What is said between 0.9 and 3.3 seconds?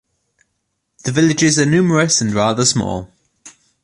The villages are numerous and rather small.